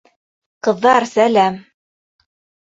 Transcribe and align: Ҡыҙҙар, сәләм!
Ҡыҙҙар, 0.67 1.07
сәләм! 1.13 1.61